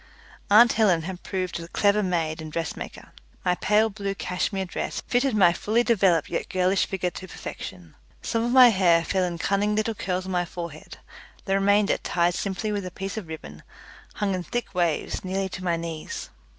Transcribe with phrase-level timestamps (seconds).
[0.49, 3.11] Aunt Helen had proved a clever maid and dressmaker.
[3.45, 7.93] My pale blue cashmere dress fitted my fully developed yet girlish figure to perfection.
[8.23, 10.97] Some of my hair fell in cunning little curls on my forehead;
[11.45, 13.61] the remainder, tied simply with a piece of ribbon,
[14.15, 16.31] hung in thick waves nearly to my knees.